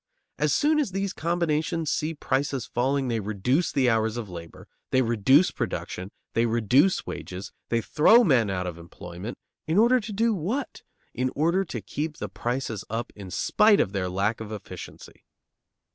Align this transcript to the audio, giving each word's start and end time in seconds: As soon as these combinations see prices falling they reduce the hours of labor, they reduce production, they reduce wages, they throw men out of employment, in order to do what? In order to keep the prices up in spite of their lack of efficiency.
As 0.39 0.51
soon 0.51 0.79
as 0.79 0.93
these 0.93 1.13
combinations 1.13 1.91
see 1.91 2.15
prices 2.15 2.65
falling 2.65 3.07
they 3.07 3.19
reduce 3.19 3.71
the 3.71 3.87
hours 3.87 4.17
of 4.17 4.31
labor, 4.31 4.67
they 4.89 5.03
reduce 5.03 5.51
production, 5.51 6.09
they 6.33 6.47
reduce 6.47 7.05
wages, 7.05 7.51
they 7.69 7.81
throw 7.81 8.23
men 8.23 8.49
out 8.49 8.65
of 8.65 8.79
employment, 8.79 9.37
in 9.67 9.77
order 9.77 9.99
to 9.99 10.11
do 10.11 10.33
what? 10.33 10.81
In 11.13 11.29
order 11.35 11.63
to 11.65 11.81
keep 11.81 12.17
the 12.17 12.29
prices 12.29 12.83
up 12.89 13.13
in 13.15 13.29
spite 13.29 13.79
of 13.79 13.91
their 13.91 14.09
lack 14.09 14.41
of 14.41 14.51
efficiency. 14.51 15.23